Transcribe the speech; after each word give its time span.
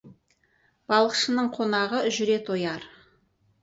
Балықшының 0.93 1.53
қонағы 1.59 2.03
жүре 2.19 2.43
тояр. 2.53 2.93